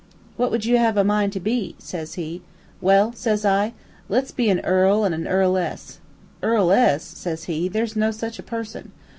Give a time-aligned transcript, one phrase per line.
[0.35, 2.41] "'What would you have a mind to be?' says he.
[2.81, 3.73] "'Well,' says I,
[4.09, 5.99] 'let's be an earl an' a earl ess.'
[6.41, 7.03] "'Earl ess'?
[7.03, 8.93] says he, 'there's no such a person.'